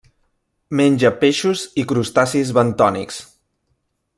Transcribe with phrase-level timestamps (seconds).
[0.79, 3.21] Menja peixos i crustacis bentònics.